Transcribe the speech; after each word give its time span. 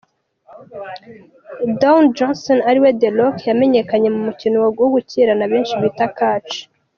Dwayne 1.79 2.13
Johnson 2.17 2.59
ari 2.69 2.79
we 2.83 2.89
The 3.01 3.09
Rock, 3.19 3.35
yamenyekanye 3.49 4.07
mu 4.15 4.21
mukino 4.27 4.55
wa 4.63 4.69
gukirana 4.95 5.45
benshi 5.51 5.73
bita 5.81 6.07
catch. 6.19 6.51